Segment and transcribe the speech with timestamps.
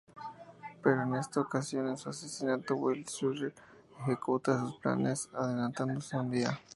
[0.81, 3.53] Pero en esta ocasión su asesino, Wilhelm Schuller,
[3.99, 6.59] ejecuta sus planes adelantándose un día.